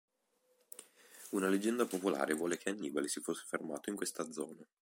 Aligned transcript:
Una 1.29 1.47
leggenda 1.47 1.85
popolare 1.85 2.33
vuole 2.33 2.57
che 2.57 2.71
Annibale 2.71 3.07
si 3.07 3.21
fosse 3.21 3.45
fermato 3.47 3.91
in 3.91 3.95
questa 3.95 4.31
zona. 4.31 4.65